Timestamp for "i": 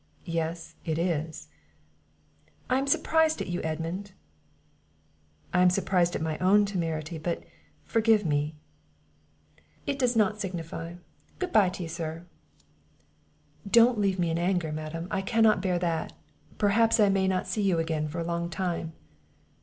2.71-2.79, 5.53-5.61, 15.11-15.21, 16.99-17.09